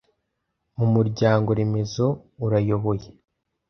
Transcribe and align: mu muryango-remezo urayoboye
mu 0.77 0.85
muryango-remezo 0.93 2.05
urayoboye 2.45 3.07